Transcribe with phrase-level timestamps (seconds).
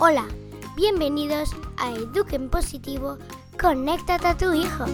[0.00, 0.28] Hola,
[0.76, 3.18] bienvenidos a Eduquen Positivo,
[3.60, 4.84] conéctate a tu hijo.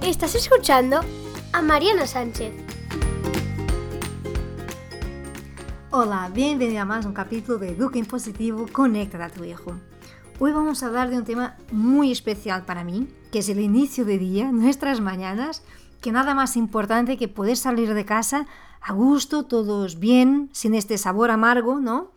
[0.00, 1.00] Estás escuchando
[1.52, 2.52] a Mariana Sánchez.
[5.90, 9.74] Hola, bienvenido a más un capítulo de Eduquen Positivo, conéctate a tu hijo.
[10.38, 14.04] Hoy vamos a hablar de un tema muy especial para mí, que es el inicio
[14.04, 15.64] de día, nuestras mañanas,
[16.00, 18.46] que nada más importante que poder salir de casa
[18.80, 22.12] a gusto, todos bien, sin este sabor amargo, ¿no?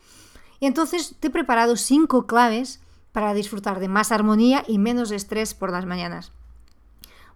[0.60, 2.80] Y entonces te he preparado cinco claves
[3.12, 6.32] para disfrutar de más armonía y menos estrés por las mañanas.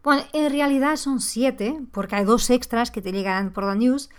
[0.03, 4.09] Bueno, en realidad son siete, porque hay dos extras que te llegarán por la news,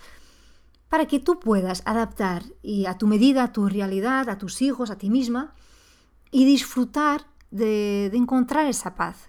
[0.88, 4.90] para que tú puedas adaptar y a tu medida, a tu realidad, a tus hijos,
[4.90, 5.54] a ti misma,
[6.30, 9.26] y disfrutar de, encontrar esa paz.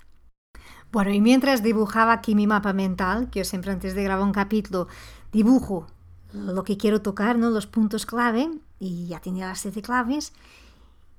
[0.92, 4.34] Bueno, y mientras dibujaba aquí mi mapa mental, que yo siempre antes de grabar un
[4.34, 4.88] capítulo
[5.32, 5.88] dibujo
[6.34, 7.50] lo que quiero tocar, ¿no?
[7.50, 8.50] los puntos clave,
[8.80, 10.34] y ya tenía las siete claves,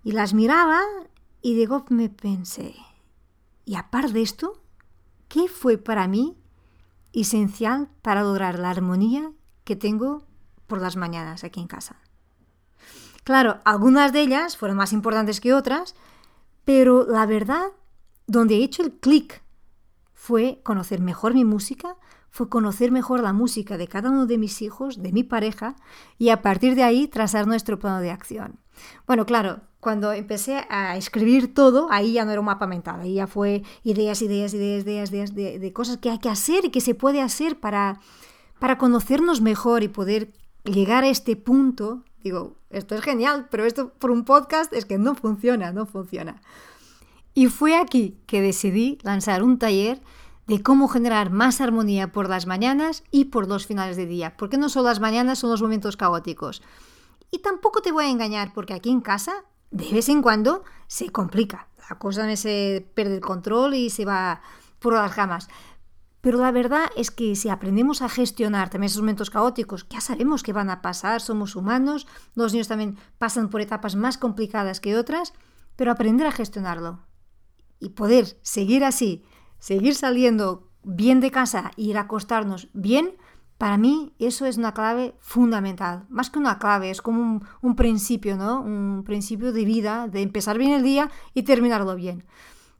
[0.04, 0.80] y las miraba
[1.42, 2.74] y de golpe me pensé,
[3.64, 4.60] y aparte de esto,
[5.28, 6.36] ¿qué fue para mí
[7.12, 9.32] esencial para lograr la armonía
[9.64, 10.24] que tengo
[10.66, 11.96] por las mañanas aquí en casa?
[13.24, 15.94] Claro, algunas de ellas fueron más importantes que otras,
[16.64, 17.66] pero la verdad,
[18.26, 19.42] donde he hecho el clic
[20.14, 21.96] fue conocer mejor mi música,
[22.30, 25.76] fue conocer mejor la música de cada uno de mis hijos, de mi pareja,
[26.18, 28.58] y a partir de ahí trazar nuestro plano de acción.
[29.06, 33.14] Bueno, claro, cuando empecé a escribir todo, ahí ya no era un mapa mental, ahí
[33.14, 36.70] ya fue ideas, ideas, ideas, ideas, ideas de, de cosas que hay que hacer y
[36.70, 38.00] que se puede hacer para,
[38.58, 40.32] para conocernos mejor y poder
[40.64, 42.04] llegar a este punto.
[42.22, 46.40] Digo, esto es genial, pero esto por un podcast es que no funciona, no funciona.
[47.34, 50.00] Y fue aquí que decidí lanzar un taller
[50.50, 54.58] de cómo generar más armonía por las mañanas y por los finales de día, porque
[54.58, 56.60] no solo las mañanas son los momentos caóticos.
[57.30, 61.10] Y tampoco te voy a engañar, porque aquí en casa, de vez en cuando, se
[61.10, 61.68] complica.
[61.88, 64.42] La cosa se pierde el control y se va
[64.80, 65.46] por las ramas.
[66.20, 70.42] Pero la verdad es que si aprendemos a gestionar también esos momentos caóticos, ya sabemos
[70.42, 74.96] que van a pasar, somos humanos, los niños también pasan por etapas más complicadas que
[74.96, 75.32] otras,
[75.76, 77.06] pero aprender a gestionarlo
[77.78, 79.24] y poder seguir así
[79.60, 83.16] seguir saliendo bien de casa e ir a acostarnos bien,
[83.58, 86.06] para mí eso es una clave fundamental.
[86.08, 88.62] Más que una clave, es como un, principio, ¿no?
[88.62, 92.24] Un principio de vida, de empezar bien el día y terminarlo bien.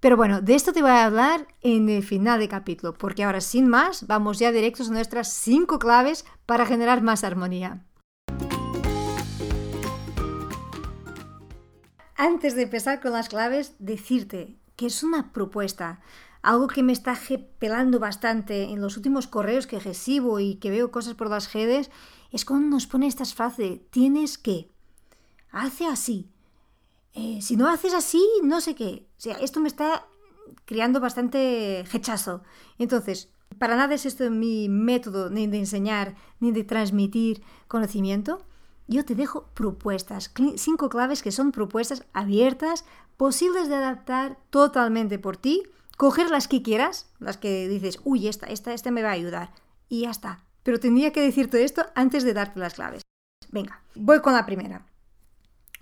[0.00, 3.42] Pero bueno, de esto te voy a hablar en el final de capítulo, porque ahora
[3.42, 7.84] sin más, vamos ya directos a nuestras cinco claves para generar más armonía.
[12.16, 16.00] Antes de empezar con las claves, decirte que es una propuesta.
[16.40, 17.14] Algo que me está
[17.58, 21.90] pelando bastante en los últimos correos que recibo y que veo cosas por las redes
[22.30, 24.70] es cuando nos pone estas frases, tienes que,
[25.50, 26.30] hace así,
[27.12, 29.06] eh, si no haces así, no sé qué.
[29.18, 30.06] O sea, esto me está
[30.64, 32.42] creando bastante rechazo.
[32.78, 38.46] Entonces, para nada es esto mi método ni de enseñar ni de transmitir conocimiento.
[38.90, 42.84] Yo te dejo propuestas, cinco claves que son propuestas abiertas,
[43.16, 45.62] posibles de adaptar totalmente por ti
[45.96, 49.52] coger las que quieras, las que dices, uy, esta, esta, esta me va a ayudar,
[49.88, 50.44] y ya está.
[50.64, 53.02] Pero tendría que decirte esto antes de darte las claves.
[53.52, 54.86] Venga, voy con la primera.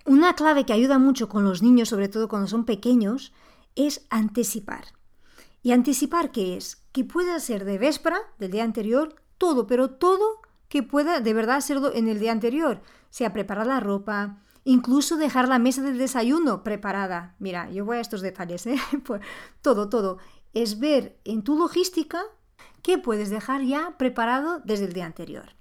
[0.05, 3.33] Una clave que ayuda mucho con los niños, sobre todo cuando son pequeños,
[3.75, 4.87] es anticipar.
[5.63, 6.83] ¿Y anticipar qué es?
[6.93, 11.61] Que pueda ser de véspera, del día anterior, todo, pero todo que pueda de verdad
[11.61, 12.83] serlo en el día anterior.
[13.11, 17.35] Sea preparar la ropa, incluso dejar la mesa del desayuno preparada.
[17.39, 18.77] Mira, yo voy a estos detalles, ¿eh?
[19.05, 19.23] Pues,
[19.63, 20.19] todo, todo.
[20.55, 22.23] Es ver en tu logística
[22.83, 25.55] qué puedes dejar ya preparado desde el día anterior.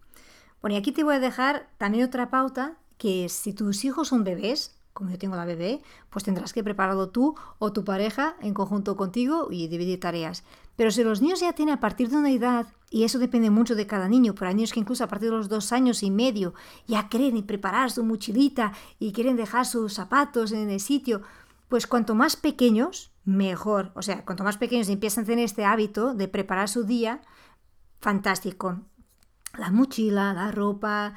[0.62, 4.09] Bueno, y aquí te voy a dejar también otra pauta, que es si tus hijos
[4.09, 8.36] son bebés, como yo tengo la bebé, pues tendrás que prepararlo tú o tu pareja
[8.41, 10.44] en conjunto contigo y dividir tareas.
[10.77, 13.75] Pero si los niños ya tienen a partir de una edad, y eso depende mucho
[13.75, 16.12] de cada niño, pero hay niños que incluso a partir de los dos años y
[16.12, 16.53] medio
[16.85, 21.24] ya quieren preparar su mochilita y quieren dejar sus zapatos en el sitio,
[21.68, 23.91] pues cuanto más pequeños, mejor.
[23.95, 27.21] O sea, cuanto más pequeños empiezan a tener este hábito de preparar su día,
[28.00, 28.80] fantástico.
[29.57, 31.15] La mochila, la ropa,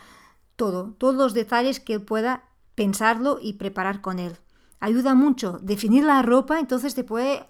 [0.57, 4.39] todo, todos los detalles que él pueda pensarlo y preparar con él.
[4.81, 5.59] Ayuda mucho.
[5.61, 7.47] Definir la ropa, entonces te puede...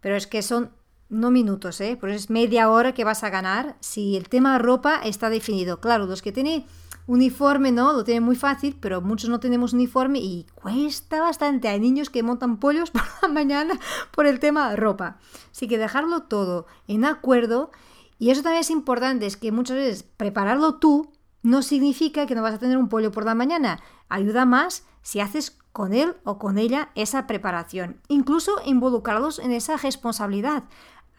[0.00, 0.70] Pero es que son
[1.12, 1.96] no minutos, ¿eh?
[2.00, 5.80] Pues es media hora que vas a ganar si el tema ropa está definido.
[5.80, 6.64] Claro, los que tienen
[7.06, 7.92] uniforme, ¿no?
[7.92, 11.68] Lo tienen muy fácil, pero muchos no tenemos uniforme y cuesta bastante.
[11.68, 13.78] Hay niños que montan pollos por la mañana
[14.10, 15.18] por el tema ropa.
[15.50, 17.70] Así que dejarlo todo en acuerdo.
[18.18, 21.10] Y eso también es importante, es que muchas veces prepararlo tú
[21.42, 23.80] no significa que no vas a tener un pollo por la mañana.
[24.08, 28.00] Ayuda más si haces con él o con ella esa preparación.
[28.08, 30.64] Incluso involucrarlos en esa responsabilidad.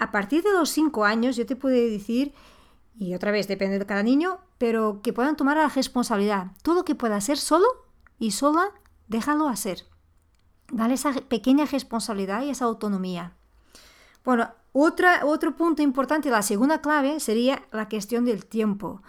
[0.03, 2.33] A partir de los 5 años yo te puedo decir,
[2.97, 6.47] y otra vez depende de cada niño, pero que puedan tomar la responsabilidad.
[6.61, 7.65] Todo que pueda hacer solo
[8.19, 8.71] y sola,
[9.07, 9.85] déjalo hacer.
[10.69, 13.31] Dale esa pequeña responsabilidad y esa autonomía.
[14.25, 19.01] Bueno, otro punto importante, la segunda clave, sería la cuestión del tiempo.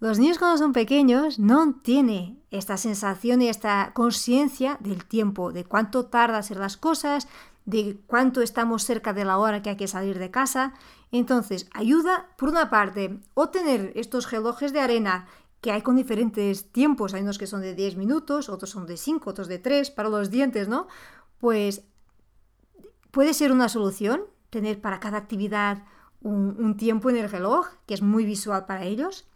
[0.00, 5.64] Los niños cuando son pequeños no tienen esta sensación y esta conciencia del tiempo, de
[5.64, 7.28] cuánto tarda hacer las cosas,
[7.70, 10.74] de cuánto estamos cerca de la hora que hay que salir de casa.
[11.12, 15.26] Entonces, ayuda, por una parte, o tener estos relojes de arena
[15.60, 18.96] que hay con diferentes tiempos, hay unos que son de 10 minutos, otros son de
[18.96, 20.88] 5, otros de 3, para los dientes, ¿no?
[21.38, 21.82] Pues
[23.10, 25.84] puede ser una solución tener para cada actividad
[26.22, 29.26] un, un tiempo en el reloj, que es muy visual para ellos.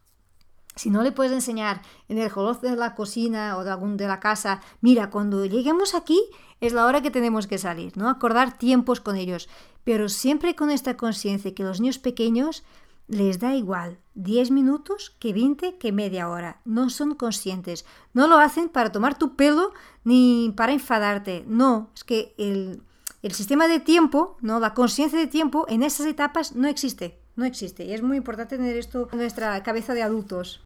[0.76, 4.09] Si no le puedes enseñar en el reloj de la cocina o de algún de
[4.09, 6.21] la casa, mira, cuando lleguemos aquí
[6.61, 8.09] es la hora que tenemos que salir, ¿no?
[8.09, 9.49] Acordar tiempos con ellos,
[9.85, 12.65] pero siempre con esta conciencia que los niños pequeños
[13.06, 16.61] les da igual 10 minutos que 20 que media hora.
[16.65, 17.85] No son conscientes.
[18.12, 19.73] No lo hacen para tomar tu pelo
[20.05, 21.44] ni para enfadarte.
[21.47, 22.82] No, es que el,
[23.23, 24.59] el sistema de tiempo, ¿no?
[24.59, 27.21] la conciencia de tiempo en esas etapas no existe.
[27.37, 27.85] No existe.
[27.85, 30.63] Y es muy importante tener esto en nuestra cabeza de adultos.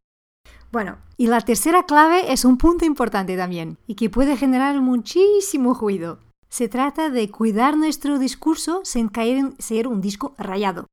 [0.70, 5.72] Bueno, y la tercera clave es un punto importante también y que puede generar muchísimo
[5.72, 6.20] ruido.
[6.50, 10.86] Se trata de cuidar nuestro discurso sin caer en ser un disco rayado.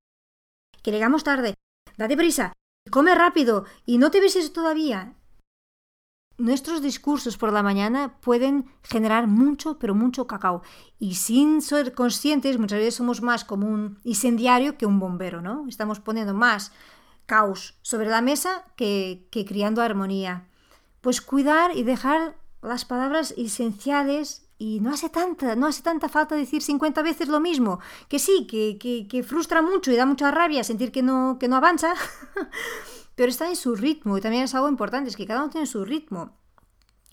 [0.82, 1.56] Que llegamos tarde,
[1.98, 2.54] date prisa,
[2.90, 5.16] come rápido y no te beses todavía.
[6.38, 10.64] Nuestros discursos por la mañana pueden generar mucho, pero mucho cacao.
[11.00, 15.66] Y sin ser conscientes, muchas veces somos más como un incendiario que un bombero, ¿no?
[15.68, 16.74] Estamos poniendo más
[17.26, 20.48] caos sobre la mesa que, que criando armonía.
[21.00, 26.36] Pues cuidar y dejar las palabras esenciales y no hace tanta, no hace tanta falta
[26.36, 27.80] decir 50 veces lo mismo.
[28.08, 31.48] Que sí, que, que, que frustra mucho y da mucha rabia sentir que no, que
[31.48, 31.94] no avanza.
[33.16, 35.68] pero está en su ritmo y también es algo importante, es que cada uno tiene
[35.68, 36.38] su ritmo.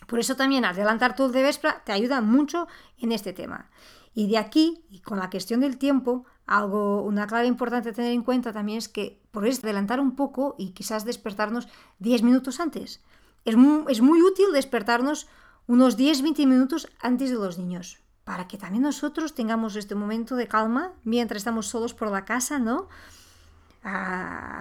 [0.07, 2.67] Por eso también adelantar todo de Vespra te ayuda mucho
[2.99, 3.71] en este tema.
[4.15, 8.23] Y de aquí, con la cuestión del tiempo, algo, una clave importante a tener en
[8.23, 11.69] cuenta también es que eso adelantar un poco y quizás despertarnos
[12.01, 13.01] 10 minutos antes.
[13.45, 15.29] Es muy, es muy útil despertarnos
[15.67, 20.49] unos 10-20 minutos antes de los niños, para que también nosotros tengamos este momento de
[20.49, 22.89] calma mientras estamos solos por la casa, ¿no?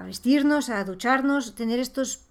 [0.04, 2.22] Vestirnos, a ducharnos, tener estos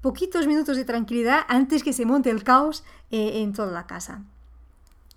[0.00, 4.24] poquitos minutos de tranquilidad antes que se monte el caos eh, en toda la casa.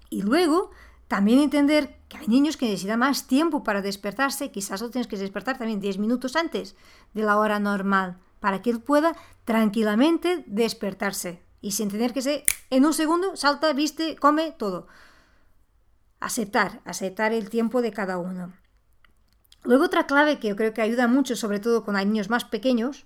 [0.10, 0.72] Y luego
[1.07, 5.18] también entender que hay niños que necesitan más tiempo para despertarse, quizás lo tienes que
[5.18, 6.75] despertar también 10 minutos antes
[7.13, 12.44] de la hora normal, para que él pueda tranquilamente despertarse y sin tener que ser
[12.69, 14.88] en un segundo salta, viste, come todo.
[16.19, 18.54] Aceptar, aceptar el tiempo de cada uno.
[19.63, 23.06] Luego otra clave que yo creo que ayuda mucho, sobre todo con niños más pequeños,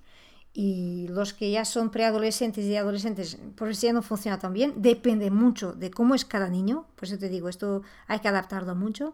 [0.54, 4.74] y los que ya son preadolescentes y adolescentes, por eso ya no funciona tan bien,
[4.78, 8.74] depende mucho de cómo es cada niño, por eso te digo, esto hay que adaptarlo
[8.74, 9.14] mucho.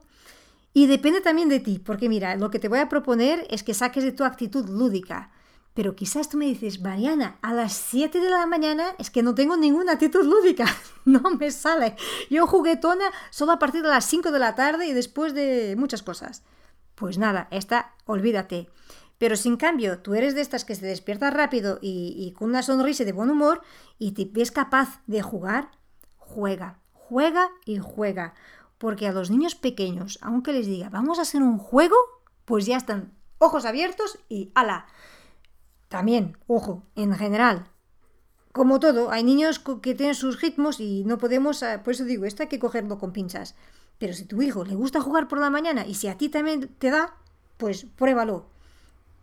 [0.74, 3.74] Y depende también de ti, porque mira, lo que te voy a proponer es que
[3.74, 5.31] saques de tu actitud lúdica.
[5.74, 9.36] Pero quizás tú me dices, Mariana, a las 7 de la mañana es que no
[9.36, 10.65] tengo ninguna actitud lúdica,
[11.06, 11.96] no me sale.
[12.29, 16.03] Yo juguetona solo a partir de las 5 de la tarde y después de muchas
[16.03, 16.44] cosas.
[16.95, 18.69] Pues nada, esta olvídate.
[19.17, 23.03] Pero sin cambio tú eres de estas que se despierta rápido y, con una sonrisa
[23.05, 23.62] de buen humor
[23.97, 25.71] y te ves capaz de jugar,
[26.17, 28.33] juega, juega y juega.
[28.77, 31.95] Porque a los niños pequeños, aunque les diga, vamos a hacer un juego,
[32.43, 34.88] pues ya están ojos abiertos y ala.
[35.88, 37.67] También, ojo, en general,
[38.51, 42.25] como todo, hay niños que tienen sus ritmos y no podemos, ah, por eso digo,
[42.25, 43.55] esto hay que cogerlo con pinzas.
[44.03, 46.67] Pero si tu hijo le gusta jugar por la mañana y si a ti también
[46.77, 47.15] te da,
[47.55, 48.48] pues pruébalo.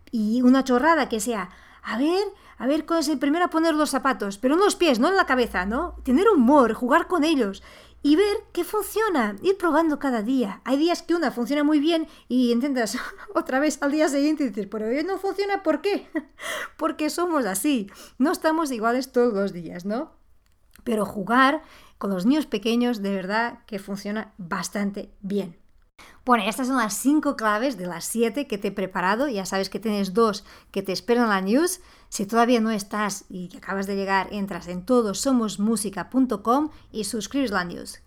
[0.09, 1.51] Y una chorrada que sea,
[1.83, 2.23] a ver,
[2.57, 5.07] a ver cuál es el primero a poner los zapatos, pero en los pies, no
[5.07, 5.97] en la cabeza, ¿no?
[6.03, 7.61] Tener humor, jugar con ellos
[8.01, 10.61] y ver qué funciona, ir probando cada día.
[10.65, 12.97] Hay días que una funciona muy bien y intentas
[13.35, 16.09] otra vez al día siguiente y dices, pero hoy no funciona, ¿por qué?
[16.79, 20.20] Porque somos así, no estamos iguales todos los días, ¿no?
[20.83, 21.61] Pero jugar
[21.97, 25.61] con los niños pequeños de verdad que funciona bastante bien.
[26.23, 29.27] Bueno, estas son las cinco claves de las siete que te he preparado.
[29.27, 31.81] Ya sabes que tienes dos que te esperan en la news.
[32.09, 37.63] Si todavía no estás y que acabas de llegar, entras en todosomosmusica.com y suscribes la
[37.63, 38.01] news.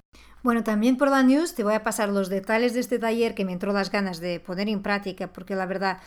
[0.44, 3.44] Bueno, también por la news te voy a pasar los detalles de este taller que
[3.44, 5.98] me entró las ganas de poner en práctica porque la verdad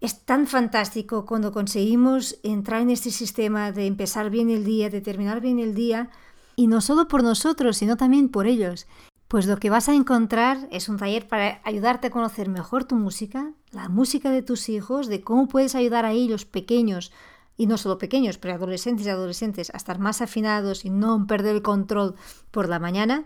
[0.00, 5.00] Es tan fantástico cuando conseguimos entrar en este sistema de empezar bien el día, de
[5.00, 6.10] terminar bien el día,
[6.54, 8.86] y no solo por nosotros, sino también por ellos.
[9.28, 12.94] Pues lo que vas a encontrar es un taller para ayudarte a conocer mejor tu
[12.94, 17.10] música, la música de tus hijos, de cómo puedes ayudar a ellos pequeños,
[17.56, 21.56] y no solo pequeños, pero adolescentes y adolescentes, a estar más afinados y no perder
[21.56, 22.14] el control
[22.50, 23.24] por la mañana.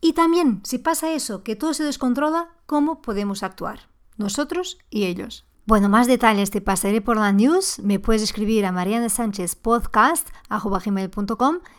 [0.00, 3.88] Y también, si pasa eso, que todo se descontrola, ¿cómo podemos actuar?
[4.16, 5.44] Nosotros y ellos.
[5.68, 7.78] Bueno, más detalles te pasaré por la news.
[7.80, 9.08] Me puedes escribir a Mariana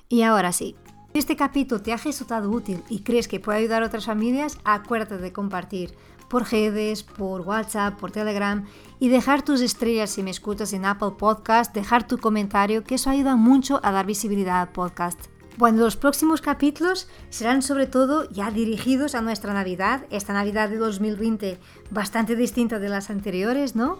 [0.08, 0.76] y ahora sí.
[1.12, 4.60] Si este capítulo te ha resultado útil y crees que puede ayudar a otras familias,
[4.64, 5.96] acuérdate de compartir
[6.30, 8.64] por redes, por WhatsApp, por Telegram
[9.00, 13.10] y dejar tus estrellas si me escuchas en Apple Podcast, dejar tu comentario, que eso
[13.10, 15.29] ayuda mucho a dar visibilidad al podcast.
[15.60, 20.78] Bueno, los próximos capítulos serán sobre todo ya dirigidos a nuestra Navidad, esta Navidad de
[20.78, 21.60] 2020
[21.92, 24.00] bastante distinta de las anteriores, ¿no?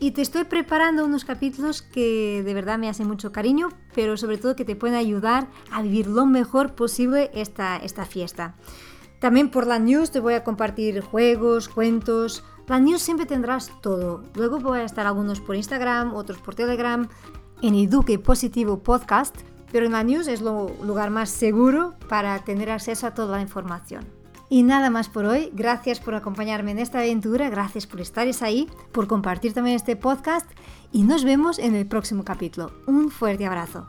[0.00, 4.36] Y te estoy preparando unos capítulos que de verdad me hacen mucho cariño, pero sobre
[4.36, 8.54] todo que te pueden ayudar a vivir lo mejor posible esta, esta fiesta.
[9.18, 12.44] También por la news te voy a compartir juegos, cuentos.
[12.66, 14.24] La news siempre tendrás todo.
[14.34, 17.08] Luego voy a estar algunos por Instagram, otros por Telegram,
[17.62, 19.34] en Eduque Positivo Podcast
[19.72, 23.42] pero en la news es el lugar más seguro para tener acceso a toda la
[23.42, 24.04] información.
[24.50, 28.68] Y nada más por hoy, gracias por acompañarme en esta aventura, gracias por estar ahí,
[28.92, 30.50] por compartir también este podcast
[30.90, 32.72] y nos vemos en el próximo capítulo.
[32.86, 33.88] Un fuerte abrazo.